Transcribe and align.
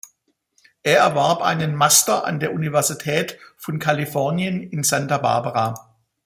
Er 0.81 0.97
erwarb 0.97 1.43
einen 1.43 1.75
Master 1.75 2.25
an 2.25 2.39
der 2.39 2.53
Universität 2.55 3.37
von 3.55 3.77
Kalifornien 3.77 4.63
in 4.67 4.81
Santa 4.81 5.19
Barbara. 5.19 5.95